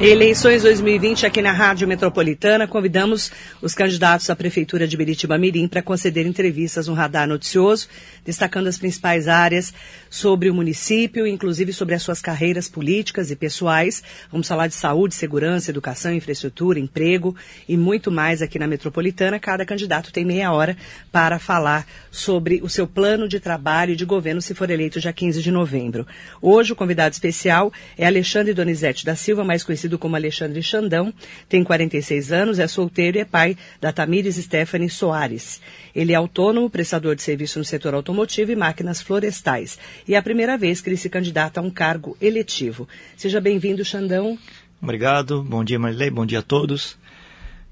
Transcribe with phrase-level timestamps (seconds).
[0.00, 2.68] Eleições 2020 aqui na Rádio Metropolitana.
[2.68, 7.88] Convidamos os candidatos à Prefeitura de Biritiba Mirim para conceder entrevistas no Radar Noticioso,
[8.24, 9.74] destacando as principais áreas
[10.08, 14.00] sobre o município, inclusive sobre as suas carreiras políticas e pessoais.
[14.30, 17.34] Vamos falar de saúde, segurança, educação, infraestrutura, emprego
[17.68, 19.40] e muito mais aqui na Metropolitana.
[19.40, 20.76] Cada candidato tem meia hora
[21.10, 25.12] para falar sobre o seu plano de trabalho e de governo se for eleito dia
[25.12, 26.06] 15 de novembro.
[26.40, 31.12] Hoje o convidado especial é Alexandre Donizete da Silva, mais conhecido conhecido como Alexandre Xandão,
[31.48, 35.60] tem 46 anos, é solteiro e é pai da Tamires Stephanie Soares.
[35.94, 39.78] Ele é autônomo, prestador de serviço no setor automotivo e máquinas florestais.
[40.06, 42.86] E é a primeira vez que ele se candidata a um cargo eletivo.
[43.16, 44.38] Seja bem-vindo, Xandão.
[44.80, 45.42] Obrigado.
[45.42, 46.10] Bom dia, Marilei.
[46.10, 46.98] Bom dia a todos.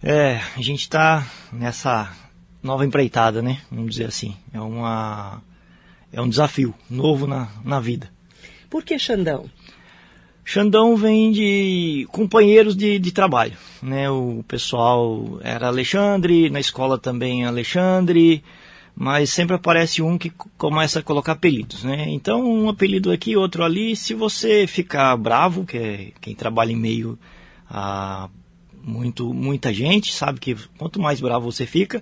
[0.03, 2.11] É, a gente está nessa
[2.63, 3.61] nova empreitada, né?
[3.71, 4.35] Vamos dizer assim.
[4.53, 5.43] É, uma,
[6.13, 8.11] é um desafio novo na, na vida.
[8.69, 9.49] Por que Xandão?
[10.49, 14.09] Xandão vem de companheiros de, de trabalho, né?
[14.09, 18.45] O pessoal era Alexandre, na escola também Alexandre,
[18.95, 22.05] mas sempre aparece um que começa a colocar apelidos, né?
[22.11, 23.97] Então um apelido aqui, outro ali.
[23.97, 27.19] Se você ficar bravo, que é quem trabalha em meio
[27.69, 28.31] a
[28.85, 32.01] muito muita gente, sabe que quanto mais bravo você fica,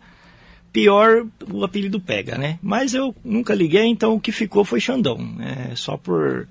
[0.70, 2.58] pior o apelido pega, né?
[2.62, 6.46] Mas eu nunca liguei, então o que ficou foi Xandão, é só por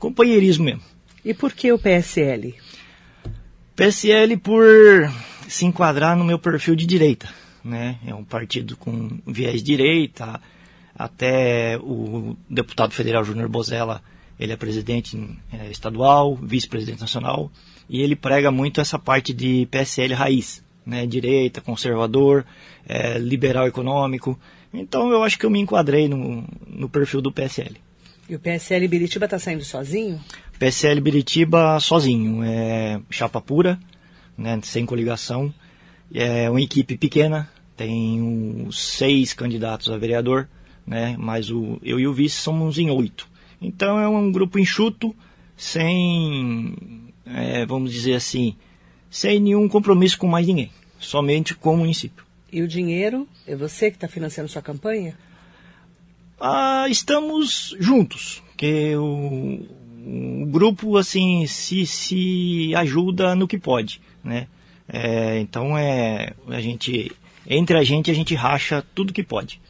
[0.00, 0.97] companheirismo mesmo.
[1.28, 2.54] E por que o PSL?
[3.76, 4.64] PSL por
[5.46, 7.28] se enquadrar no meu perfil de direita,
[7.62, 7.98] né?
[8.06, 10.40] É um partido com viés direita,
[10.96, 14.02] até o deputado federal Júnior Bozella,
[14.40, 15.18] ele é presidente
[15.52, 17.52] é, estadual, vice-presidente nacional,
[17.90, 21.06] e ele prega muito essa parte de PSL raiz, né?
[21.06, 22.42] Direita, conservador,
[22.88, 24.40] é, liberal econômico.
[24.72, 27.76] Então eu acho que eu me enquadrei no, no perfil do PSL.
[28.28, 30.18] E o PSL Biritiba está saindo sozinho?
[30.58, 33.78] PSL Biritiba sozinho, é chapa pura,
[34.36, 35.52] né, sem coligação.
[36.12, 40.48] É uma equipe pequena, tem uns seis candidatos a vereador,
[40.86, 43.28] né, mas o, eu e o vice somos em oito.
[43.60, 45.14] Então é um grupo enxuto,
[45.56, 46.74] sem,
[47.26, 48.56] é, vamos dizer assim,
[49.10, 52.24] sem nenhum compromisso com mais ninguém, somente com o município.
[52.50, 55.14] E o dinheiro, é você que está financiando sua campanha?
[56.40, 59.66] ah, estamos juntos, que o,
[60.06, 64.46] o, grupo assim se, se ajuda no que pode, né?
[64.88, 67.12] É, então é a gente
[67.46, 69.60] entre a gente a gente racha tudo que pode.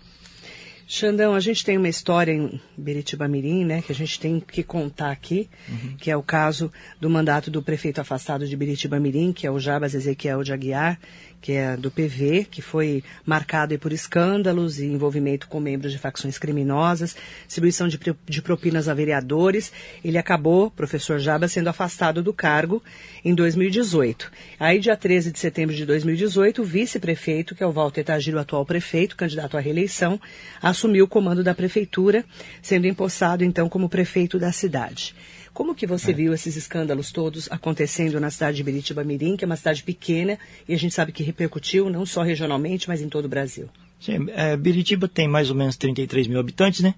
[0.91, 4.62] Xandão, a gente tem uma história em Beritiba Mirim, né, que a gente tem que
[4.62, 5.97] contar aqui, uhum.
[5.99, 9.61] que é o caso do mandato do prefeito afastado de Beritiba Mirim, que é o
[9.61, 10.99] Jabas Ezequiel de Aguiar,
[11.41, 16.38] que é do PV, que foi marcado por escândalos e envolvimento com membros de facções
[16.38, 17.16] criminosas,
[17.47, 19.72] distribuição de, de propinas a vereadores.
[20.04, 22.82] Ele acabou, professor Jabas, sendo afastado do cargo
[23.25, 24.31] em 2018.
[24.59, 28.65] Aí, dia 13 de setembro de 2018, o vice-prefeito, que é o Walter Tagiro, atual
[28.65, 30.20] prefeito, candidato à reeleição,
[30.60, 32.25] assumiu o comando da prefeitura,
[32.60, 35.15] sendo empossado, então, como prefeito da cidade.
[35.58, 36.14] Como que você é.
[36.14, 40.38] viu esses escândalos todos acontecendo na cidade de Biritiba Mirim, que é uma cidade pequena
[40.69, 43.69] e a gente sabe que repercutiu não só regionalmente, mas em todo o Brasil?
[43.98, 46.94] Sim, é, Biritiba tem mais ou menos 33 mil habitantes, né?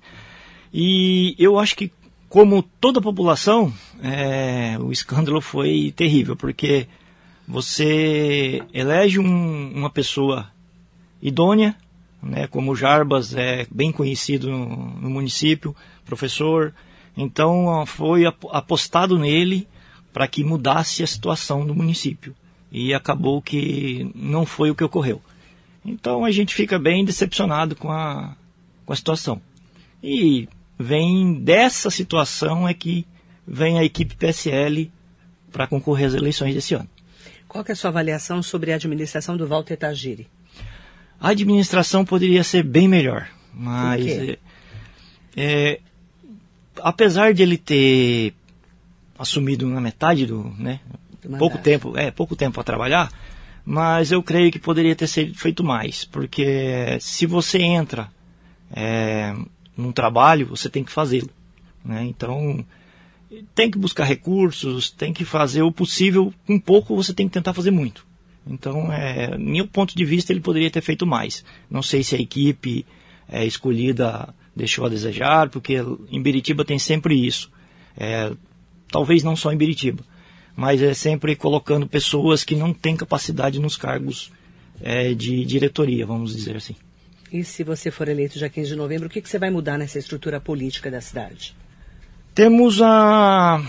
[0.74, 1.90] E eu acho que,
[2.28, 3.72] como toda a população,
[4.02, 6.86] é, o escândalo foi terrível, porque
[7.48, 10.52] você elege um, uma pessoa
[11.22, 11.74] idônea,
[12.22, 14.66] né, como Jarbas é bem conhecido no,
[15.00, 16.74] no município, professor,
[17.16, 19.68] então foi apostado nele
[20.12, 22.34] para que mudasse a situação do município.
[22.72, 25.20] E acabou que não foi o que ocorreu.
[25.84, 28.36] Então a gente fica bem decepcionado com a,
[28.86, 29.40] com a situação.
[30.02, 30.48] E
[30.78, 33.06] vem dessa situação é que
[33.46, 34.90] vem a equipe PSL
[35.50, 36.88] para concorrer às eleições desse ano.
[37.48, 40.28] Qual é a sua avaliação sobre a administração do Walter Tagiri?
[41.20, 44.38] A administração poderia ser bem melhor, mas é,
[45.36, 45.80] é,
[46.82, 48.34] apesar de ele ter
[49.18, 50.80] assumido na metade do, né,
[51.38, 53.12] pouco tempo, é, pouco tempo a trabalhar,
[53.64, 58.10] mas eu creio que poderia ter sido feito mais, porque se você entra
[58.72, 59.34] é,
[59.76, 61.30] num trabalho, você tem que fazê-lo,
[61.84, 62.04] né?
[62.04, 62.64] Então
[63.54, 67.54] tem que buscar recursos, tem que fazer o possível, com pouco você tem que tentar
[67.54, 68.04] fazer muito.
[68.46, 71.44] Então, é, meu ponto de vista, ele poderia ter feito mais.
[71.70, 72.84] Não sei se a equipe
[73.28, 75.76] é, escolhida deixou a desejar, porque
[76.10, 77.50] em Biritiba tem sempre isso.
[77.96, 78.32] É,
[78.90, 80.02] talvez não só em Biritiba,
[80.56, 84.30] mas é sempre colocando pessoas que não têm capacidade nos cargos
[84.80, 86.74] é, de diretoria, vamos dizer assim.
[87.32, 89.78] E se você for eleito dia 15 de novembro, o que, que você vai mudar
[89.78, 91.54] nessa estrutura política da cidade?
[92.34, 93.62] Temos a,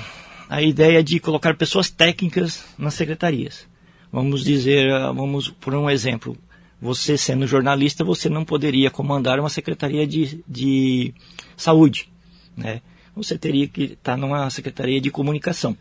[0.49, 3.67] a ideia de colocar pessoas técnicas nas secretarias.
[4.11, 6.35] Vamos dizer, vamos por um exemplo,
[6.81, 11.13] você sendo jornalista, você não poderia comandar uma secretaria de, de
[11.55, 12.11] saúde,
[12.57, 12.81] né?
[13.15, 15.77] Você teria que estar numa secretaria de comunicação,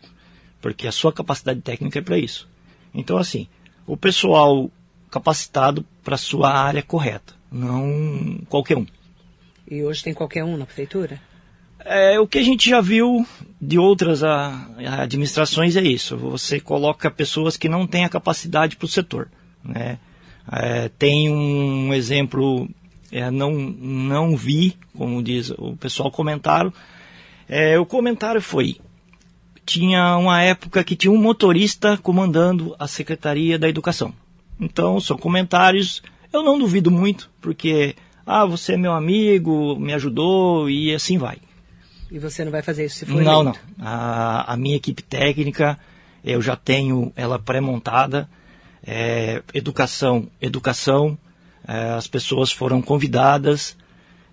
[0.61, 2.47] porque a sua capacidade técnica é para isso.
[2.93, 3.47] Então, assim,
[3.87, 4.69] o pessoal
[5.09, 8.85] capacitado para a sua área correta, não qualquer um.
[9.69, 11.19] E hoje tem qualquer um na prefeitura?
[11.83, 13.25] É, o que a gente já viu
[13.59, 14.67] de outras a,
[14.99, 16.15] administrações é isso.
[16.17, 19.29] Você coloca pessoas que não têm a capacidade para o setor.
[19.63, 19.97] Né?
[20.49, 22.69] É, tem um exemplo,
[23.11, 26.73] é, não, não vi, como diz o pessoal comentaram.
[27.47, 28.77] É, o comentário foi:
[29.65, 34.13] tinha uma época que tinha um motorista comandando a Secretaria da Educação.
[34.59, 37.95] Então, são comentários, eu não duvido muito, porque,
[38.25, 41.37] ah, você é meu amigo, me ajudou e assim vai.
[42.11, 43.59] E você não vai fazer isso se for Não, eleito?
[43.77, 43.87] não.
[43.87, 45.79] A, a minha equipe técnica,
[46.23, 48.29] eu já tenho ela pré-montada.
[48.85, 51.17] É, educação, educação.
[51.67, 53.77] É, as pessoas foram convidadas,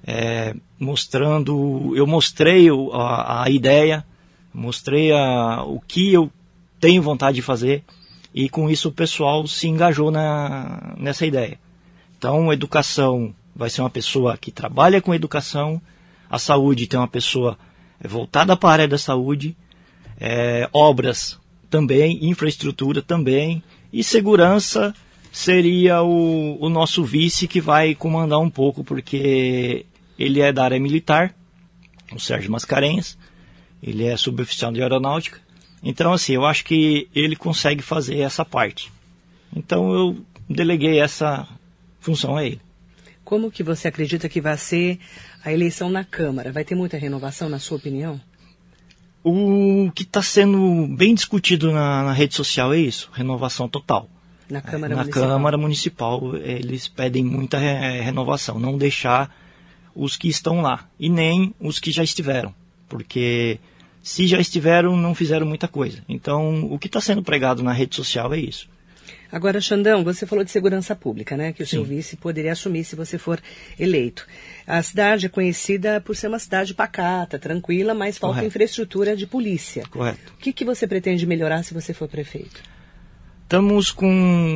[0.07, 1.93] é, mostrando.
[1.95, 4.05] Eu mostrei a, a ideia,
[4.53, 6.31] mostrei a, o que eu
[6.81, 7.85] tenho vontade de fazer
[8.35, 11.59] e com isso o pessoal se engajou na, nessa ideia.
[12.17, 15.81] Então, educação vai ser uma pessoa que trabalha com educação,
[16.31, 17.59] a saúde tem uma pessoa
[18.01, 19.57] voltada para a área da saúde,
[20.21, 23.63] é, obras também, infraestrutura também,
[23.93, 24.95] e segurança
[25.33, 29.87] seria o, o nosso vice que vai comandar um pouco, porque
[30.19, 31.35] ele é da área militar,
[32.13, 33.17] o Sérgio Mascarenhas,
[33.83, 35.41] ele é suboficial de aeronáutica,
[35.83, 38.91] então assim, eu acho que ele consegue fazer essa parte.
[39.55, 40.17] Então eu
[40.49, 41.47] deleguei essa
[42.01, 42.61] função a ele.
[43.25, 44.99] Como que você acredita que vai ser
[45.45, 46.51] a eleição na Câmara?
[46.51, 48.21] Vai ter muita renovação, na sua opinião?
[49.23, 54.09] O que está sendo bem discutido na, na, rede social é isso, renovação total.
[54.49, 55.29] Na Câmara na Municipal?
[55.29, 59.35] Câmara Municipal eles pedem muita re, renovação, não deixar
[59.95, 62.55] os que estão lá e nem os que já estiveram,
[62.89, 63.59] porque
[64.03, 66.03] se já estiveram não fizeram muita coisa.
[66.09, 68.69] Então o que está sendo pregado na rede social é isso.
[69.31, 71.53] Agora, Xandão, você falou de segurança pública, né?
[71.53, 71.77] Que o Sim.
[71.77, 73.41] seu vice poderia assumir se você for
[73.79, 74.27] eleito.
[74.67, 78.49] A cidade é conhecida por ser uma cidade pacata, tranquila, mas falta Correto.
[78.49, 79.85] infraestrutura de polícia.
[79.91, 80.33] Correto.
[80.35, 82.63] O que, que você pretende melhorar se você for prefeito?
[83.43, 84.07] Estamos com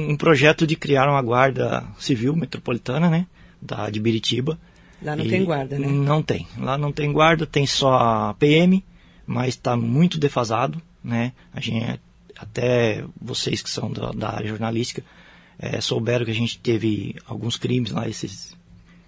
[0.09, 3.27] um projeto de criar uma guarda civil metropolitana, né?
[3.61, 4.59] Da, de Biritiba.
[5.03, 5.87] Lá não e tem guarda, né?
[5.87, 6.47] Não tem.
[6.59, 8.85] Lá não tem guarda, tem só a PM,
[9.27, 11.33] mas está muito defasado, né?
[11.53, 12.01] A gente
[12.43, 15.03] até vocês que são da, da área jornalística
[15.59, 18.57] é, souberam que a gente teve alguns crimes lá esses,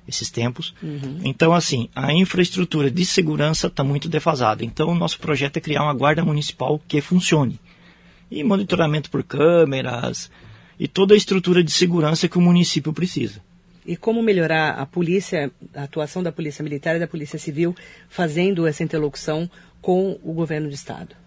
[0.07, 0.73] esses tempos.
[0.81, 1.21] Uhum.
[1.25, 4.65] Então, assim, a infraestrutura de segurança está muito defasada.
[4.65, 7.59] Então, o nosso projeto é criar uma guarda municipal que funcione.
[8.31, 10.31] E monitoramento por câmeras
[10.79, 13.41] e toda a estrutura de segurança que o município precisa.
[13.85, 17.77] E como melhorar a polícia, a atuação da polícia militar e da polícia civil
[18.09, 19.51] fazendo essa interlocução
[19.83, 21.24] com o governo do estado?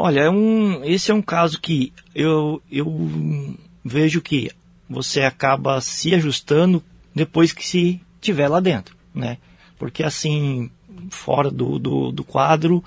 [0.00, 4.48] Olha, é um, esse é um caso que eu, eu vejo que
[4.88, 6.80] você acaba se ajustando
[7.12, 9.38] depois que se tiver lá dentro, né?
[9.76, 10.70] Porque assim,
[11.10, 12.82] fora do, do, do quadro,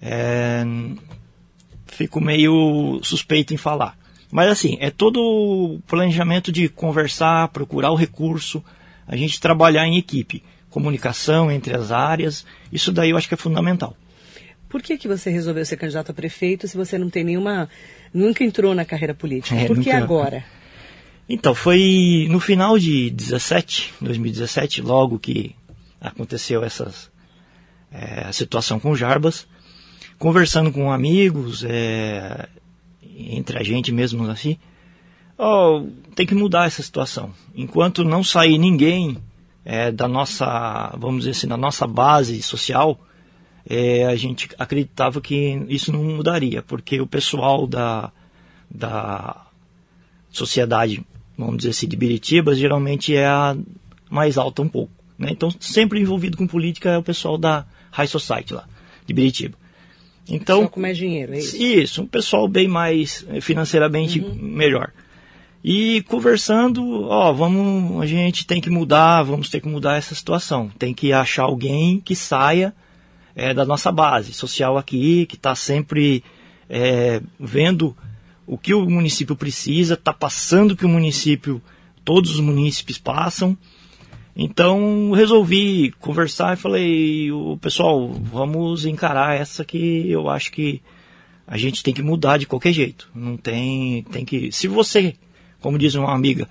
[0.00, 0.64] é,
[1.86, 3.96] fico meio suspeito em falar.
[4.28, 8.64] Mas assim, é todo o planejamento de conversar, procurar o recurso,
[9.06, 13.36] a gente trabalhar em equipe, comunicação entre as áreas, isso daí eu acho que é
[13.36, 13.96] fundamental.
[14.72, 17.68] Por que, que você resolveu ser candidato a prefeito se você não tem nenhuma.
[18.12, 19.54] nunca entrou na carreira política?
[19.60, 20.02] É, Por que nunca...
[20.02, 20.42] agora?
[21.28, 25.54] Então, foi no final de 17, 2017, logo que
[26.00, 27.10] aconteceu essas,
[27.92, 29.46] é, a situação com Jarbas,
[30.18, 32.48] conversando com amigos, é,
[33.14, 34.56] entre a gente mesmo assim,
[35.36, 37.30] oh, tem que mudar essa situação.
[37.54, 39.18] Enquanto não sair ninguém
[39.66, 42.98] é, da nossa, vamos dizer assim, da nossa base social,
[43.68, 48.10] é, a gente acreditava que isso não mudaria, porque o pessoal da,
[48.70, 49.46] da
[50.30, 51.04] sociedade,
[51.36, 53.56] vamos dizer assim, de Biritiba, geralmente é a
[54.10, 54.92] mais alta um pouco.
[55.18, 55.28] Né?
[55.30, 58.66] Então, sempre envolvido com política é o pessoal da High Society lá,
[59.06, 59.56] de Biritiba.
[60.28, 61.56] Então, Só com mais dinheiro, é isso?
[61.56, 64.34] Isso, um pessoal bem mais financeiramente uhum.
[64.34, 64.92] melhor.
[65.64, 70.68] E conversando, ó, vamos, a gente tem que mudar, vamos ter que mudar essa situação.
[70.76, 72.74] Tem que achar alguém que saia
[73.34, 76.22] é, da nossa base social aqui, que está sempre
[76.68, 77.96] é, vendo
[78.46, 81.62] o que o município precisa, está passando o que o município,
[82.04, 83.56] todos os munícipes passam.
[84.34, 90.80] Então resolvi conversar e falei, o pessoal, vamos encarar essa que eu acho que
[91.46, 93.10] a gente tem que mudar de qualquer jeito.
[93.14, 94.50] Não tem, tem que.
[94.50, 95.14] Se você
[95.62, 96.48] como diz uma amiga,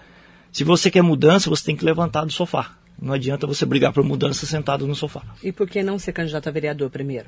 [0.52, 2.72] se você quer mudança, você tem que levantar do sofá.
[3.02, 5.24] Não adianta você brigar por mudança sentado no sofá.
[5.44, 7.28] E por que não ser candidato a vereador primeiro?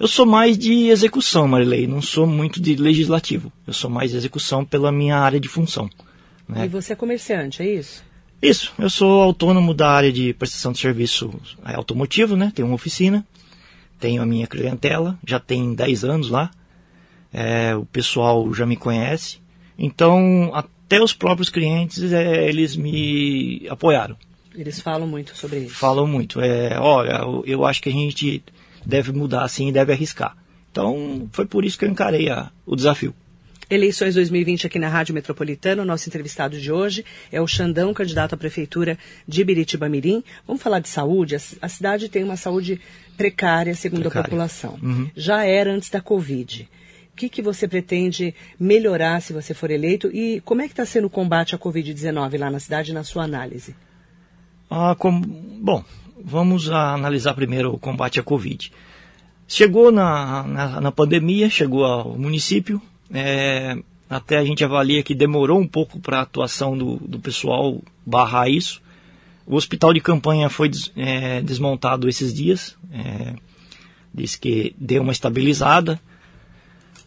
[0.00, 3.52] Eu sou mais de execução, Marilei, não sou muito de legislativo.
[3.66, 5.90] Eu sou mais de execução pela minha área de função.
[6.48, 6.64] Né?
[6.64, 8.02] E você é comerciante, é isso?
[8.40, 11.34] Isso, eu sou autônomo da área de prestação de serviço
[11.66, 12.52] é, automotivo, né?
[12.54, 13.26] Tenho uma oficina,
[13.98, 16.50] tenho a minha clientela, já tem 10 anos lá.
[17.32, 19.40] É, o pessoal já me conhece.
[19.76, 24.16] Então, até os próprios clientes, é, eles me apoiaram.
[24.58, 25.74] Eles falam muito sobre isso.
[25.74, 26.40] Falam muito.
[26.40, 28.42] É, olha, eu, eu acho que a gente
[28.84, 30.36] deve mudar assim, deve arriscar.
[30.70, 33.14] Então, foi por isso que eu encarei a, o desafio.
[33.70, 35.82] Eleições 2020 aqui na Rádio Metropolitana.
[35.82, 40.24] O nosso entrevistado de hoje é o Xandão, candidato à Prefeitura de Biritiba Mirim.
[40.46, 41.36] Vamos falar de saúde?
[41.36, 42.80] A, a cidade tem uma saúde
[43.16, 44.22] precária, segundo precária.
[44.22, 44.78] a população.
[44.82, 45.10] Uhum.
[45.14, 46.68] Já era antes da Covid
[47.18, 51.08] que, que você pretende melhorar se você for eleito e como é que está sendo
[51.08, 53.74] o combate à Covid-19 lá na cidade, na sua análise?
[54.70, 55.20] Ah, com...
[55.20, 55.84] Bom,
[56.22, 58.70] vamos analisar primeiro o combate à Covid.
[59.46, 65.58] Chegou na, na, na pandemia, chegou ao município, é, até a gente avalia que demorou
[65.58, 68.82] um pouco para a atuação do, do pessoal barrar isso.
[69.46, 73.34] O hospital de campanha foi des, é, desmontado esses dias, é,
[74.12, 75.98] diz que deu uma estabilizada.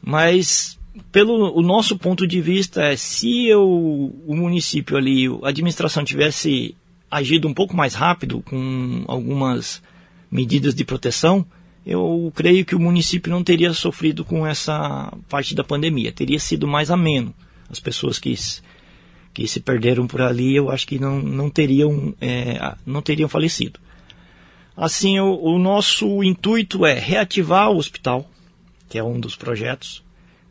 [0.01, 0.79] Mas
[1.11, 6.75] pelo o nosso ponto de vista, é, se eu, o município ali, a administração tivesse
[7.11, 9.83] agido um pouco mais rápido com algumas
[10.31, 11.45] medidas de proteção,
[11.85, 16.65] eu creio que o município não teria sofrido com essa parte da pandemia, teria sido
[16.65, 17.33] mais ameno.
[17.69, 18.33] As pessoas que,
[19.33, 23.79] que se perderam por ali, eu acho que não, não, teriam, é, não teriam falecido.
[24.77, 28.29] Assim, o, o nosso intuito é reativar o hospital,
[28.87, 30.03] que é um dos projetos,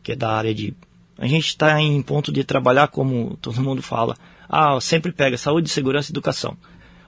[0.02, 0.74] que é da área de.
[1.16, 4.16] A gente está em ponto de trabalhar, como todo mundo fala,
[4.50, 6.56] ah, sempre pega saúde, segurança e educação.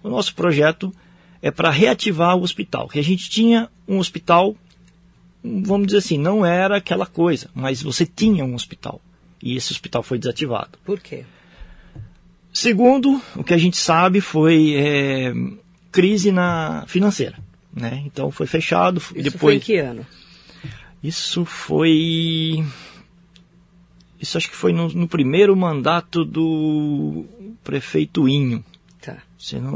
[0.02, 0.94] O nosso projeto
[1.42, 4.56] é para reativar o hospital, que a gente tinha um hospital,
[5.42, 9.00] vamos dizer assim, não era aquela coisa, mas você tinha um hospital.
[9.42, 10.78] E esse hospital foi desativado.
[10.84, 11.24] Por quê?
[12.52, 15.32] Segundo, o que a gente sabe foi é,
[15.90, 17.38] crise na financeira.
[17.74, 18.02] Né?
[18.06, 18.98] Então foi fechado.
[18.98, 19.40] Isso depois...
[19.40, 20.06] foi em que ano?
[21.02, 22.64] Isso foi.
[24.22, 27.26] Isso acho que foi no, no primeiro mandato do
[27.64, 28.64] prefeito Inho.
[29.00, 29.18] Tá.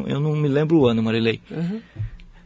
[0.06, 1.40] Eu não me lembro o ano, Marilei.
[1.50, 1.82] Uhum.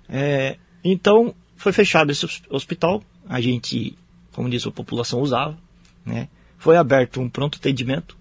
[0.09, 3.03] É, então, foi fechado esse hospital.
[3.29, 3.99] A gente,
[4.33, 5.59] como disse, a população usava.
[6.05, 6.29] Né?
[6.57, 8.17] Foi aberto um pronto atendimento.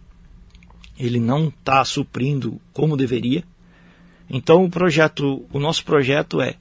[0.99, 3.45] Ele não está suprindo como deveria.
[4.29, 6.55] Então, o projeto, o nosso projeto é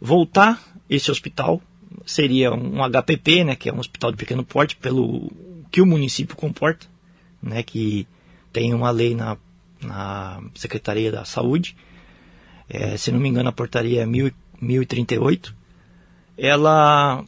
[0.00, 0.58] voltar
[0.88, 1.60] esse hospital
[2.06, 5.30] seria um HPP, né, que é um hospital de pequeno porte, pelo
[5.76, 6.86] que o município comporta,
[7.42, 8.08] né, que
[8.50, 9.36] tem uma lei na,
[9.78, 11.76] na Secretaria da Saúde,
[12.66, 15.54] é, se não me engano a portaria é 1038,
[16.38, 17.22] ela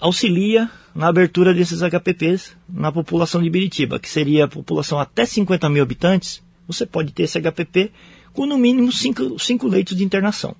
[0.00, 5.68] auxilia na abertura desses HPPs na população de Biritiba, que seria a população até 50
[5.68, 7.92] mil habitantes, você pode ter esse HPP
[8.32, 10.56] com no mínimo 5 leitos de internação.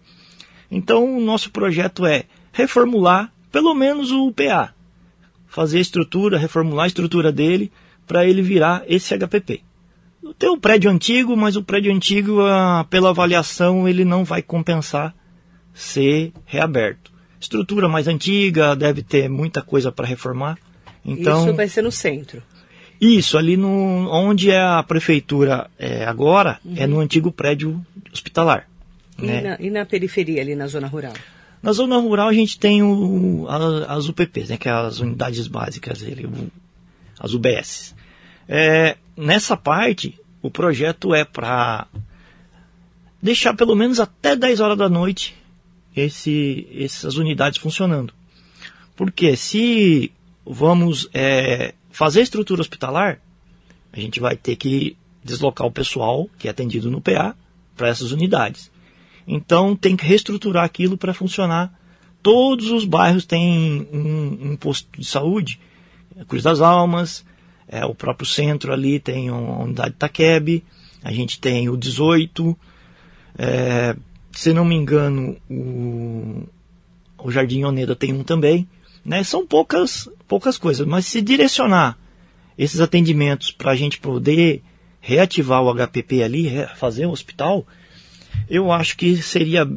[0.71, 4.75] Então, o nosso projeto é reformular pelo menos o PA.
[5.53, 7.71] Fazer a estrutura, reformular a estrutura dele
[8.07, 9.61] para ele virar esse HPP.
[10.39, 12.39] Tem o prédio antigo, mas o prédio antigo,
[12.89, 15.15] pela avaliação, ele não vai compensar
[15.75, 17.13] ser reaberto.
[17.39, 20.57] Estrutura mais antiga, deve ter muita coisa para reformar.
[21.05, 22.43] Então, Isso vai ser no centro.
[22.99, 26.77] Isso, ali no, onde é a prefeitura é, agora, uhum.
[26.79, 28.67] é no antigo prédio hospitalar.
[29.19, 29.41] E, né?
[29.43, 31.13] na, e na periferia, ali na zona rural?
[31.63, 33.47] Na zona rural a gente tem o,
[33.87, 36.29] as UPPs, né, que é as unidades básicas, ele,
[37.21, 37.95] as UBS.
[38.49, 41.87] É, nessa parte, o projeto é para
[43.23, 45.37] deixar pelo menos até 10 horas da noite
[45.95, 48.13] esse, essas unidades funcionando.
[48.97, 50.11] Porque se
[50.45, 53.21] vamos é, fazer estrutura hospitalar,
[53.93, 57.37] a gente vai ter que deslocar o pessoal que é atendido no PA
[57.77, 58.72] para essas unidades.
[59.27, 61.73] Então tem que reestruturar aquilo para funcionar.
[62.23, 65.59] Todos os bairros têm um, um, posto de saúde,
[66.29, 67.25] Cruz das Almas,
[67.73, 70.63] É, o próprio centro ali tem a unidade Taqueb,
[71.03, 72.55] a gente tem o 18,
[73.39, 73.97] é,
[74.31, 76.47] se não me engano, o,
[77.17, 78.69] o Jardim Oneda tem um também.
[79.03, 79.25] Né?
[79.25, 81.97] São poucas, poucas coisas, mas se direcionar
[82.59, 84.63] esses atendimentos para a gente poder
[85.01, 87.67] reativar o HPP ali, fazer o hospital,
[88.49, 89.69] eu acho que seria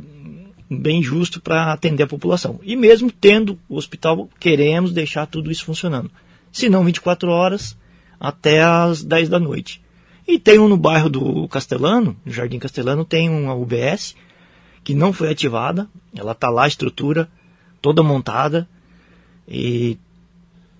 [0.69, 2.59] bem justo para atender a população.
[2.63, 6.09] E mesmo tendo o hospital, queremos deixar tudo isso funcionando.
[6.51, 7.77] Se não 24 horas,
[8.19, 9.81] até as 10 da noite.
[10.27, 14.15] E tem um no bairro do Castelano, no Jardim Castelano, tem uma UBS
[14.83, 15.87] que não foi ativada.
[16.15, 17.29] Ela está lá, a estrutura
[17.81, 18.67] toda montada.
[19.47, 19.99] E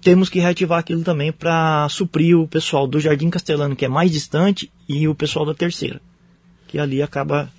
[0.01, 4.11] temos que reativar aquilo também para suprir o pessoal do Jardim Castelano, que é mais
[4.11, 6.01] distante, e o pessoal da terceira,
[6.67, 7.51] que ali acaba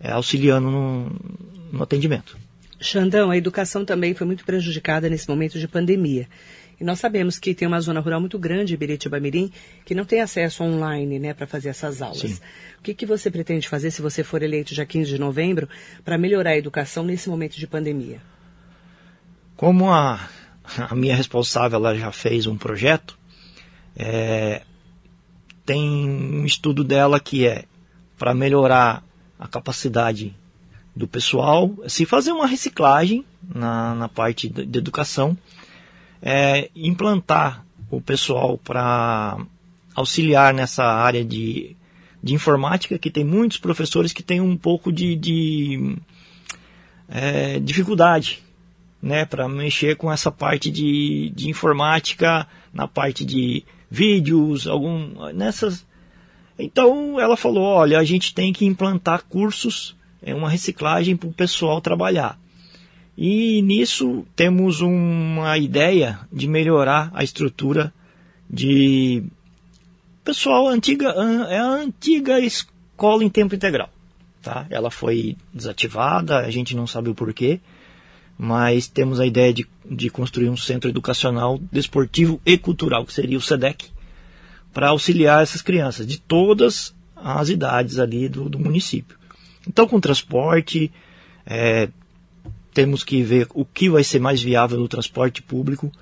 [0.00, 1.12] é, auxiliando no,
[1.72, 2.36] no atendimento.
[2.80, 6.26] Xandão, a educação também foi muito prejudicada nesse momento de pandemia.
[6.80, 9.52] E nós sabemos que tem uma zona rural muito grande, Biritiba Mirim,
[9.84, 12.20] que não tem acesso online né, para fazer essas aulas.
[12.20, 12.38] Sim.
[12.78, 15.68] O que, que você pretende fazer, se você for eleito dia 15 de novembro,
[16.02, 18.22] para melhorar a educação nesse momento de pandemia?
[19.56, 20.26] Como a,
[20.78, 23.18] a minha responsável ela já fez um projeto,
[23.94, 24.62] é,
[25.66, 27.66] tem um estudo dela que é
[28.16, 29.04] para melhorar
[29.40, 30.36] a capacidade
[30.94, 35.36] do pessoal, se fazer uma reciclagem na, na parte de, educação,
[36.20, 39.38] é, implantar o pessoal para
[39.94, 41.74] auxiliar nessa área de,
[42.22, 45.96] de informática, que tem muitos professores que têm um pouco de, de
[47.08, 48.42] é, dificuldade
[49.02, 55.86] né, para mexer com essa parte de, de informática, na parte de vídeos, algum nessas
[56.62, 61.32] então ela falou: olha, a gente tem que implantar cursos, é uma reciclagem para o
[61.32, 62.38] pessoal trabalhar.
[63.16, 67.92] E nisso temos uma ideia de melhorar a estrutura
[68.48, 69.22] de
[70.24, 71.08] pessoal antiga
[71.48, 73.90] é a antiga escola em tempo integral,
[74.42, 74.66] tá?
[74.70, 77.60] Ela foi desativada, a gente não sabe o porquê,
[78.38, 83.36] mas temos a ideia de, de construir um centro educacional, desportivo e cultural, que seria
[83.36, 83.90] o SEDEC,
[84.72, 89.18] para auxiliar essas crianças de todas as idades ali do, do município.
[89.66, 90.90] Então, com transporte,
[91.44, 91.88] é,
[92.72, 95.92] temos que ver o que vai ser mais viável no transporte público,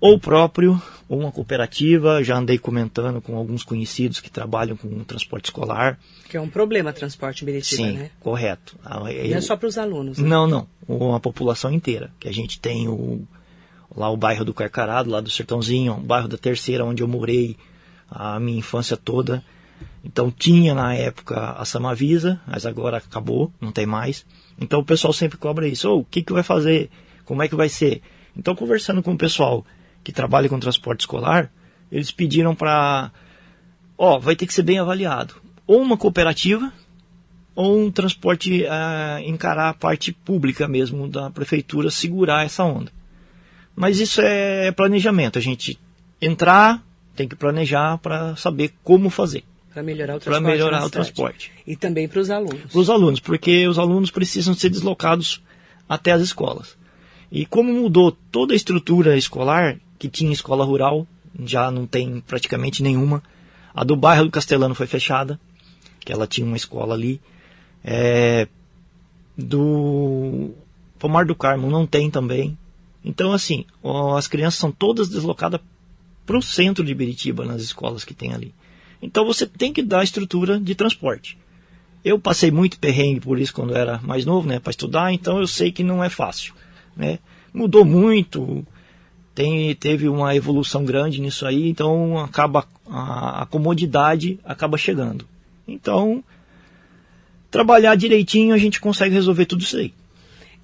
[0.00, 2.22] ou próprio, ou uma cooperativa.
[2.22, 5.98] Já andei comentando com alguns conhecidos que trabalham com o transporte escolar.
[6.28, 8.10] Que é um problema transporte em Beritiba, Sim, né?
[8.20, 8.76] correto.
[8.84, 10.18] Não é só para os alunos.
[10.18, 10.28] Né?
[10.28, 10.68] Não, não.
[11.14, 12.10] A população inteira.
[12.20, 13.26] Que a gente tem o,
[13.96, 17.56] lá o bairro do Carcarado, lá do Sertãozinho, o bairro da Terceira, onde eu morei
[18.10, 19.42] a minha infância toda.
[20.04, 24.24] Então tinha na época a Samavisa, mas agora acabou, não tem mais.
[24.60, 25.88] Então o pessoal sempre cobra isso.
[25.90, 26.90] Oh, o que, que vai fazer?
[27.24, 28.02] Como é que vai ser?
[28.36, 29.64] Então conversando com o pessoal
[30.02, 31.50] que trabalha com transporte escolar,
[31.90, 33.10] eles pediram para,
[33.96, 35.34] ó, oh, vai ter que ser bem avaliado.
[35.66, 36.72] Ou uma cooperativa,
[37.54, 42.92] ou um transporte uh, encarar a parte pública mesmo da prefeitura segurar essa onda.
[43.78, 45.38] Mas isso é planejamento.
[45.38, 45.78] A gente
[46.20, 46.82] entrar,
[47.14, 49.44] tem que planejar para saber como fazer.
[49.72, 50.42] Para melhorar o transporte.
[50.42, 51.52] Para melhorar o transporte.
[51.64, 52.72] E também para os alunos.
[52.72, 55.40] Para os alunos, porque os alunos precisam ser deslocados
[55.88, 56.76] até as escolas.
[57.30, 61.06] E como mudou toda a estrutura escolar, que tinha escola rural,
[61.44, 63.22] já não tem praticamente nenhuma.
[63.72, 65.38] A do bairro do Castelano foi fechada,
[66.00, 67.20] que ela tinha uma escola ali.
[67.84, 68.48] É,
[69.36, 70.50] do
[70.98, 72.57] Pomar do Carmo não tem também.
[73.04, 73.64] Então, assim,
[74.16, 75.60] as crianças são todas deslocadas
[76.26, 78.54] para o centro de Beritiba, nas escolas que tem ali.
[79.00, 81.38] Então, você tem que dar estrutura de transporte.
[82.04, 85.46] Eu passei muito perrengue por isso quando era mais novo, né, para estudar, então eu
[85.46, 86.54] sei que não é fácil,
[86.96, 87.18] né?
[87.52, 88.64] Mudou muito,
[89.34, 95.26] tem, teve uma evolução grande nisso aí, então acaba a, a comodidade acaba chegando.
[95.66, 96.22] Então,
[97.50, 99.92] trabalhar direitinho a gente consegue resolver tudo isso aí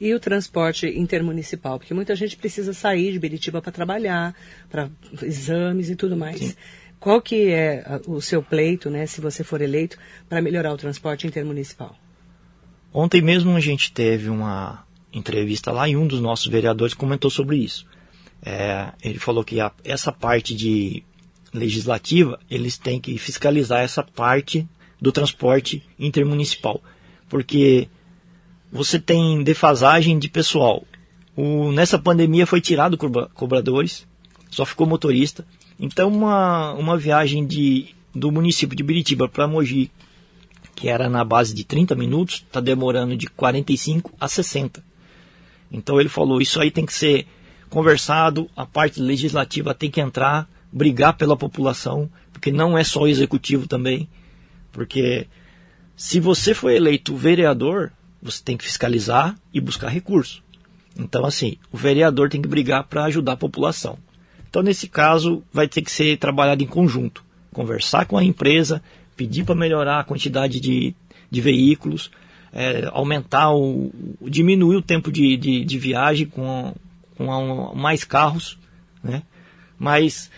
[0.05, 4.35] e o transporte intermunicipal, porque muita gente precisa sair de Beritiba para trabalhar,
[4.69, 4.91] para
[5.23, 6.39] exames e tudo mais.
[6.39, 6.55] Sim.
[7.01, 9.97] Qual que é o seu pleito, né, se você for eleito,
[10.29, 11.97] para melhorar o transporte intermunicipal?
[12.93, 17.57] Ontem mesmo a gente teve uma entrevista lá e um dos nossos vereadores comentou sobre
[17.57, 17.87] isso.
[18.45, 21.03] É, ele falou que a, essa parte de
[21.51, 24.69] legislativa, eles têm que fiscalizar essa parte
[25.01, 26.83] do transporte intermunicipal.
[27.27, 27.89] Porque
[28.75, 30.83] você tem defasagem de pessoal.
[31.37, 32.99] O, nessa pandemia foi tirado
[33.33, 34.05] cobradores,
[34.51, 35.47] só ficou motorista.
[35.79, 39.93] Então uma, uma viagem de, do município de Biritiba para Mogi,
[40.75, 44.85] que era na base de 30 minutos, está demorando de 45 a 60.
[45.71, 47.29] Então ele falou, isso aí tem que ser
[47.71, 53.07] conversado, a parte legislativa tem que entrar brigar pela população, porque não é só o
[53.07, 54.09] executivo também,
[54.73, 55.29] porque
[55.97, 57.93] se você foi eleito vereador,
[58.25, 60.43] você tem que fiscalizar e buscar recurso.
[60.99, 63.99] Então, assim, o vereador tem que brigar para ajudar a população.
[64.49, 67.23] Então, nesse caso, vai ter que ser trabalhado em conjunto.
[67.53, 68.83] Conversar com a empresa,
[69.15, 70.95] pedir para melhorar a quantidade de,
[71.31, 72.11] de veículos,
[72.53, 76.75] é, aumentar o, diminuir o tempo de, de, de viagem com,
[77.17, 78.59] com mais carros,
[79.03, 79.23] né?
[79.79, 80.31] Mas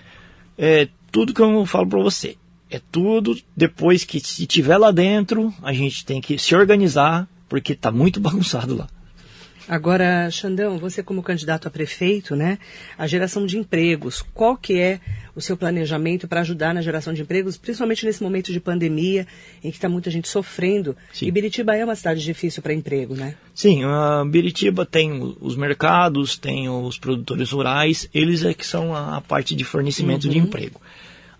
[0.58, 2.36] é tudo que eu falo para você.
[2.70, 7.72] É tudo depois que se tiver lá dentro, a gente tem que se organizar, porque
[7.72, 8.88] está muito bagunçado lá.
[9.68, 12.58] Agora, Xandão, você como candidato a prefeito, né?
[12.96, 15.00] A geração de empregos, qual que é
[15.34, 19.26] o seu planejamento para ajudar na geração de empregos, principalmente nesse momento de pandemia,
[19.64, 20.96] em que está muita gente sofrendo?
[21.12, 21.26] Sim.
[21.26, 23.34] E Biritiba é uma cidade difícil para emprego, né?
[23.52, 29.20] Sim, uh, Biritiba tem os mercados, tem os produtores rurais, eles é que são a,
[29.20, 30.32] parte de fornecimento uhum.
[30.32, 30.80] de emprego.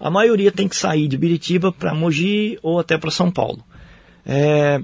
[0.01, 3.65] A maioria tem que sair de Biritiba para Mogi ou até para São Paulo.
[4.27, 4.81] É,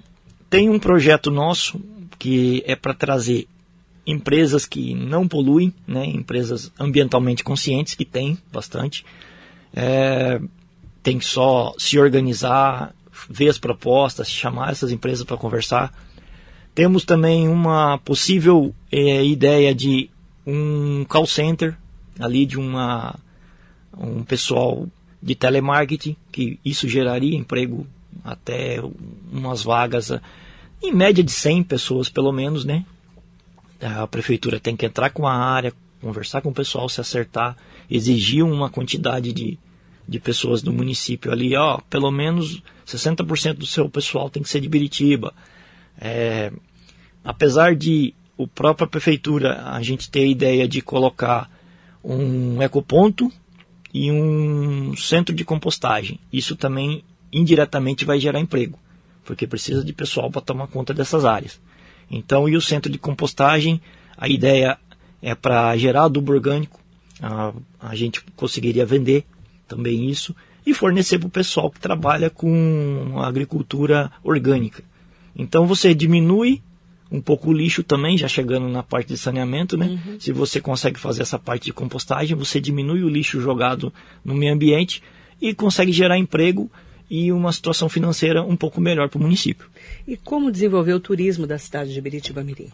[0.52, 1.80] tem um projeto nosso,
[2.18, 3.48] que é para trazer
[4.06, 9.02] empresas que não poluem, né, empresas ambientalmente conscientes, que tem bastante.
[9.74, 10.38] É,
[11.02, 12.94] tem que só se organizar,
[13.30, 15.90] ver as propostas, chamar essas empresas para conversar.
[16.74, 20.10] Temos também uma possível é, ideia de
[20.46, 21.78] um call center,
[22.20, 23.18] ali de uma,
[23.96, 24.86] um pessoal
[25.22, 27.86] de telemarketing, que isso geraria emprego
[28.24, 28.80] até
[29.30, 30.12] umas vagas
[30.82, 32.84] em média de 100 pessoas pelo menos, né?
[33.80, 37.56] A prefeitura tem que entrar com a área, conversar com o pessoal, se acertar,
[37.90, 39.58] exigir uma quantidade de,
[40.08, 44.60] de pessoas do município ali, ó, pelo menos 60% do seu pessoal tem que ser
[44.60, 45.32] de Biritiba.
[46.00, 46.52] É,
[47.24, 51.50] apesar de o própria prefeitura a gente ter a ideia de colocar
[52.02, 53.30] um ecoponto
[53.94, 58.78] e um centro de compostagem, isso também indiretamente vai gerar emprego
[59.24, 61.60] porque precisa de pessoal para tomar conta dessas áreas.
[62.10, 63.80] Então, e o centro de compostagem,
[64.16, 64.78] a ideia
[65.20, 66.80] é para gerar adubo orgânico,
[67.20, 69.24] a, a gente conseguiria vender
[69.66, 70.34] também isso
[70.66, 74.82] e fornecer para o pessoal que trabalha com agricultura orgânica.
[75.34, 76.60] Então você diminui
[77.10, 79.86] um pouco o lixo também, já chegando na parte de saneamento, né?
[79.86, 80.20] Uhum.
[80.20, 83.92] Se você consegue fazer essa parte de compostagem, você diminui o lixo jogado
[84.24, 85.02] no meio ambiente
[85.40, 86.70] e consegue gerar emprego
[87.12, 89.68] e uma situação financeira um pouco melhor para o município.
[90.08, 92.70] E como desenvolver o turismo da cidade de Biritiba Mirim?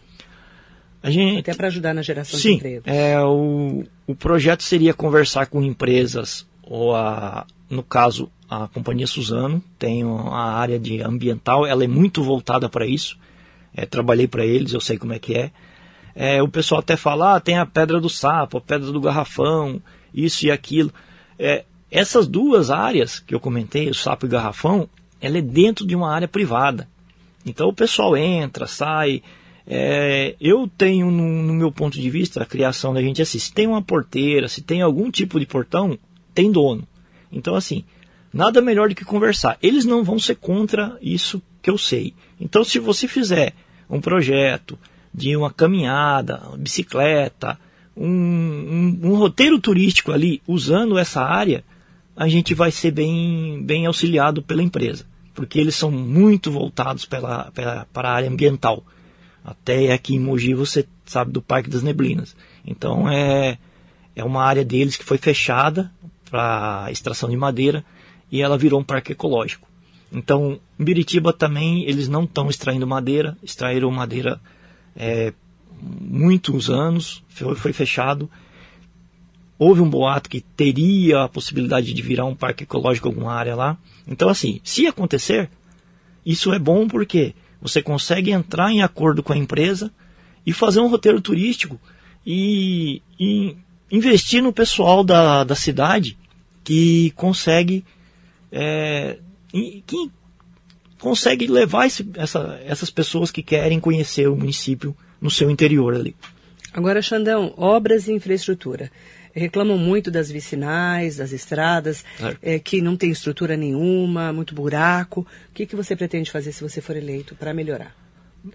[1.03, 2.83] A gente, Até para ajudar na geração sim, de emprego.
[2.85, 9.61] É, o, o projeto seria conversar com empresas, ou a, no caso, a Companhia Suzano,
[9.77, 13.17] tem a área de ambiental, ela é muito voltada para isso.
[13.75, 15.51] É, trabalhei para eles, eu sei como é que é.
[16.15, 16.41] é.
[16.41, 19.81] O pessoal até fala, ah, tem a pedra do sapo, a pedra do garrafão,
[20.13, 20.93] isso e aquilo.
[21.37, 24.87] É, essas duas áreas que eu comentei, o sapo e o garrafão,
[25.19, 26.87] ela é dentro de uma área privada.
[27.45, 29.21] Então o pessoal entra, sai.
[29.65, 33.53] É, eu tenho, no, no, meu ponto de vista, a criação da gente assim, se
[33.53, 35.97] tem uma porteira, se tem algum tipo de portão,
[36.33, 36.87] tem dono.
[37.31, 37.83] Então, assim,
[38.33, 39.57] nada melhor do que conversar.
[39.61, 42.13] Eles não vão ser contra isso que eu sei.
[42.39, 43.53] Então, se você fizer
[43.87, 44.77] um projeto
[45.13, 47.59] de uma caminhada, uma bicicleta,
[47.95, 51.63] um, um, um roteiro turístico ali usando essa área,
[52.19, 57.49] a gente vai ser bem, bem auxiliado pela empresa, porque eles são muito voltados pela,
[57.51, 58.83] pela, para a área ambiental.
[59.41, 62.35] Até aqui em Mogi você sabe do Parque das Neblinas.
[62.67, 63.57] Então é,
[64.13, 65.89] é uma área deles que foi fechada
[66.29, 67.85] para extração de madeira
[68.29, 69.65] e ela virou um parque ecológico.
[70.11, 74.41] Então, em Biritiba também eles não estão extraindo madeira, extraíram madeira
[74.93, 75.31] é,
[75.81, 78.29] muitos anos, foi, foi fechado
[79.59, 83.77] houve um boato que teria a possibilidade de virar um parque ecológico alguma área lá.
[84.07, 85.49] Então, assim, se acontecer,
[86.25, 89.91] isso é bom porque você consegue entrar em acordo com a empresa
[90.45, 91.79] e fazer um roteiro turístico
[92.25, 93.57] e, e
[93.91, 96.17] investir no pessoal da, da cidade
[96.63, 97.83] que consegue
[98.51, 99.17] é,
[99.51, 100.09] que
[100.97, 106.15] consegue levar esse, essa, essas pessoas que querem conhecer o município no seu interior ali.
[106.73, 108.91] Agora, Xandão, obras e infraestrutura
[109.33, 112.03] reclamam muito das vicinais, das estradas,
[112.41, 115.21] é, que não tem estrutura nenhuma, muito buraco.
[115.21, 117.95] O que, que você pretende fazer se você for eleito para melhorar?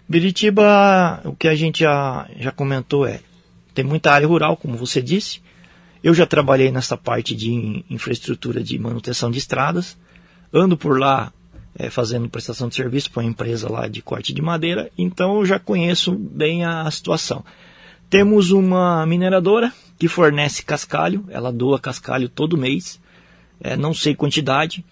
[0.08, 3.20] Biritiba, o que a gente já, já comentou é,
[3.74, 5.42] tem muita área rural, como você disse.
[6.02, 9.96] Eu já trabalhei nessa parte de infraestrutura de manutenção de estradas.
[10.52, 11.32] Ando por lá
[11.76, 15.46] é, fazendo prestação de serviço para uma empresa lá de corte de madeira, então eu
[15.46, 17.44] já conheço bem a situação.
[18.08, 23.00] Temos uma mineradora que fornece cascalho, ela doa cascalho todo mês,
[23.61, 24.85] é, não sei quantidade,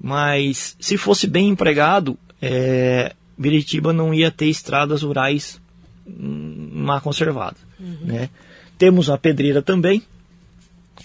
[0.00, 5.60] mas se fosse bem empregado, é, Biritiba não ia ter estradas rurais
[6.06, 7.60] hum, má conservadas.
[7.78, 7.98] Uhum.
[8.02, 8.28] Né?
[8.76, 10.02] Temos a pedreira também,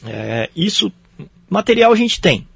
[0.06, 0.92] é, isso,
[1.50, 2.48] material a gente tem,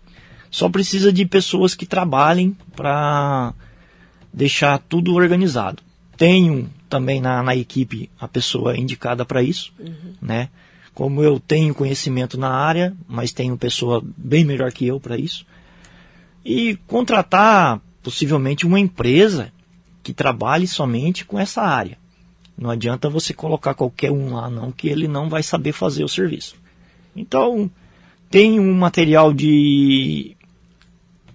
[0.50, 3.54] só precisa de pessoas que trabalhem para
[4.34, 5.82] deixar tudo organizado.
[6.18, 10.14] Tenho também na, na equipe a pessoa indicada para isso, uhum.
[10.22, 10.50] né?
[10.94, 15.46] Como eu tenho conhecimento na área, mas tenho pessoa bem melhor que eu para isso.
[16.44, 19.52] E contratar possivelmente uma empresa
[20.04, 21.98] que trabalhe somente com essa área.
[22.58, 26.10] Não adianta você colocar qualquer um lá não, que ele não vai saber fazer o
[26.10, 26.56] serviço.
[27.16, 27.70] Então,
[28.30, 30.36] tem um material de,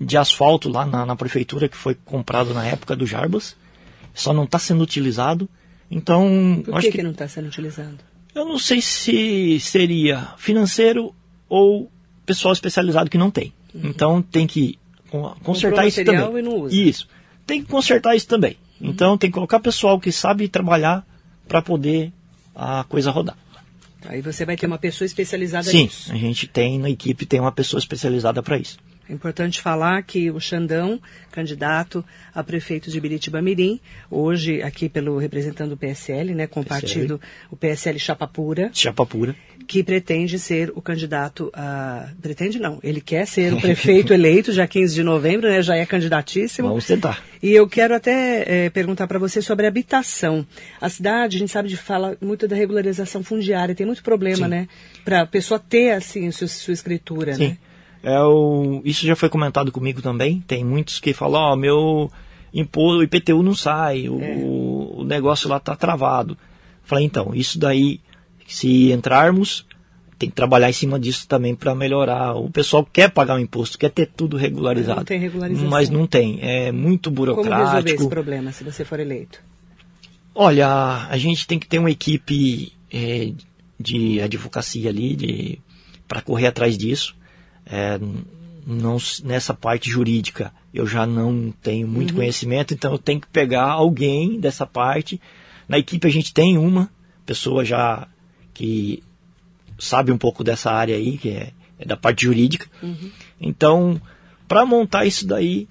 [0.00, 3.56] de asfalto lá na, na prefeitura que foi comprado na época do Jarbas
[4.16, 5.48] só não está sendo utilizado.
[5.90, 6.62] Então.
[6.64, 7.98] Por que, que, que não está sendo utilizado?
[8.36, 11.14] Eu não sei se seria financeiro
[11.48, 11.90] ou
[12.26, 13.50] pessoal especializado que não tem.
[13.74, 13.88] Uhum.
[13.88, 14.78] Então tem que
[15.42, 16.38] consertar isso também.
[16.38, 16.76] E não usa.
[16.76, 17.08] Isso.
[17.46, 18.58] Tem que consertar isso também.
[18.78, 18.90] Uhum.
[18.90, 21.02] Então tem que colocar pessoal que sabe trabalhar
[21.48, 22.12] para poder
[22.54, 23.38] a coisa rodar.
[24.04, 26.10] Aí você vai ter uma pessoa especializada Sim, nisso.
[26.10, 28.76] Sim, a gente tem na equipe tem uma pessoa especializada para isso.
[29.08, 35.16] É importante falar que o Xandão, candidato a prefeito de Biritiba Mirim, hoje aqui pelo
[35.16, 38.70] representante do PSL, né, com o partido, o PSL Chapa Pura.
[38.72, 39.36] Chapa Pura.
[39.68, 42.08] Que pretende ser o candidato a...
[42.20, 45.86] Pretende não, ele quer ser o prefeito eleito, já 15 de novembro, né, já é
[45.86, 46.68] candidatíssimo.
[46.68, 47.22] Vamos tentar.
[47.40, 50.44] E eu quero até é, perguntar para você sobre habitação.
[50.80, 54.48] A cidade, a gente sabe de fala muito da regularização fundiária, tem muito problema, Sim.
[54.48, 54.68] né,
[55.04, 57.48] para a pessoa ter, assim, sua, sua escritura, Sim.
[57.48, 57.58] né?
[58.02, 60.42] É o, isso já foi comentado comigo também.
[60.46, 62.10] Tem muitos que falam, ó, oh, meu
[62.52, 64.36] imposto, IPTU não sai, o, é.
[64.38, 66.36] o negócio lá está travado.
[66.82, 68.00] Falei, então, isso daí,
[68.46, 69.66] se entrarmos,
[70.18, 72.34] tem que trabalhar em cima disso também para melhorar.
[72.34, 75.00] O pessoal quer pagar o imposto, quer ter tudo regularizado.
[75.00, 75.68] Não tem regularização.
[75.68, 76.38] Mas não tem.
[76.40, 77.54] É muito burocrático.
[77.54, 79.40] Como resolver esse problema se você for eleito?
[80.34, 83.32] Olha, a gente tem que ter uma equipe é,
[83.78, 85.60] de advocacia ali
[86.06, 87.14] para correr atrás disso.
[87.66, 87.98] É,
[88.66, 92.16] não, nessa parte jurídica eu já não tenho muito uhum.
[92.16, 95.20] conhecimento, então eu tenho que pegar alguém dessa parte.
[95.68, 96.90] Na equipe a gente tem uma
[97.24, 98.06] pessoa já
[98.52, 99.02] que
[99.78, 102.66] sabe um pouco dessa área aí, que é, é da parte jurídica.
[102.82, 103.10] Uhum.
[103.40, 104.00] Então,
[104.46, 105.68] para montar isso daí,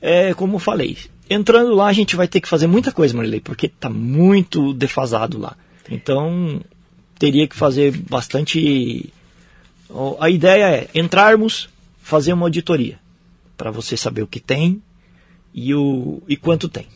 [0.00, 3.40] é como eu falei, entrando lá a gente vai ter que fazer muita coisa, Marilei,
[3.40, 5.56] porque está muito defasado lá.
[5.90, 6.60] Então,
[7.18, 9.12] teria que fazer bastante
[10.20, 11.68] a ideia é entrarmos,
[12.02, 12.98] fazer uma auditoria,
[13.56, 14.82] para você saber o que tem
[15.52, 16.86] e, o, e quanto tem.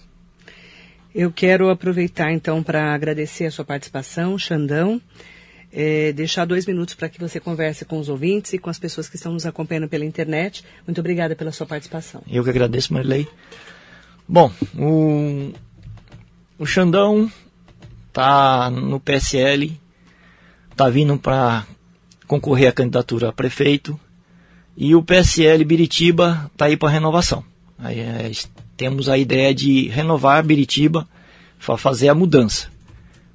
[1.15, 5.01] Eu quero aproveitar então para agradecer a sua participação, Xandão.
[5.71, 9.09] É, deixar dois minutos para que você converse com os ouvintes e com as pessoas
[9.09, 10.65] que estão nos acompanhando pela internet.
[10.87, 12.23] Muito obrigada pela sua participação.
[12.31, 13.29] Eu que agradeço, Marilei.
[14.27, 15.53] Bom, o,
[16.59, 17.31] o Xandão
[18.13, 19.79] tá no PSL,
[20.75, 21.67] tá vindo para
[22.29, 23.99] concorrer à candidatura a prefeito.
[24.77, 27.43] E o PSL Biritiba está aí para renovação.
[27.77, 28.31] Aí, é,
[28.77, 31.09] temos a ideia de renovar Biritiba
[31.65, 32.71] para fazer a mudança.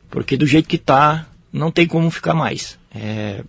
[0.09, 2.79] Porque do jeito que está, não tem como ficar mais.
[2.95, 3.43] É,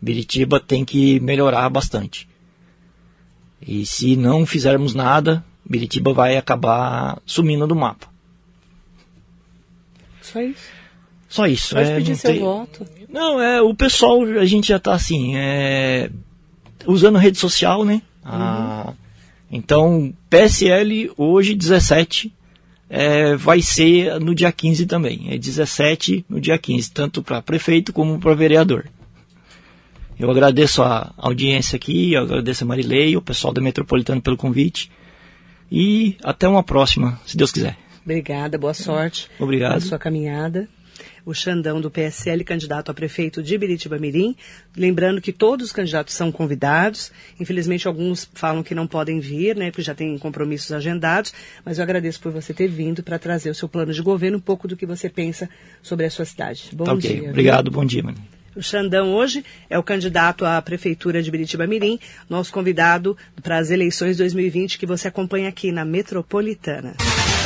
[0.00, 2.28] Biritiba tem que melhorar bastante.
[3.60, 8.06] E se não fizermos nada, Biritiba vai acabar sumindo do mapa.
[10.20, 10.81] Só isso.
[11.32, 11.74] Só isso.
[11.74, 12.40] Pode é, pedir seu tem...
[12.40, 12.86] voto.
[13.08, 16.10] Não, é, o pessoal, a gente já está assim, é,
[16.86, 18.02] usando rede social, né?
[18.22, 18.94] Ah, uhum.
[19.50, 22.30] então, PSL hoje, 17,
[22.90, 25.28] é, vai ser no dia 15 também.
[25.30, 28.84] É 17 no dia 15, tanto para prefeito como para vereador.
[30.20, 34.90] Eu agradeço a audiência aqui, eu agradeço a Marilei, o pessoal da Metropolitana pelo convite.
[35.70, 37.78] E até uma próxima, se Deus quiser.
[38.04, 39.30] Obrigada, boa sorte.
[39.40, 39.72] Obrigado.
[39.72, 40.68] Na sua caminhada
[41.24, 44.36] o Xandão do PSL, candidato a prefeito de Biritiba Mirim.
[44.76, 47.12] Lembrando que todos os candidatos são convidados.
[47.38, 51.32] Infelizmente, alguns falam que não podem vir, né, porque já têm compromissos agendados.
[51.64, 54.40] Mas eu agradeço por você ter vindo para trazer o seu plano de governo, um
[54.40, 55.48] pouco do que você pensa
[55.82, 56.70] sobre a sua cidade.
[56.72, 57.20] Bom tá okay.
[57.20, 57.30] dia.
[57.30, 57.80] Obrigado, viu?
[57.80, 58.18] bom dia, mano.
[58.54, 63.70] O Xandão hoje é o candidato à Prefeitura de Biritiba Mirim, nosso convidado para as
[63.70, 66.94] eleições 2020 que você acompanha aqui na Metropolitana.